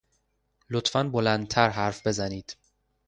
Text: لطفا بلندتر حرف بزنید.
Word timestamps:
لطفا 0.69 1.03
بلندتر 1.03 1.69
حرف 1.71 2.07
بزنید. 2.07 2.57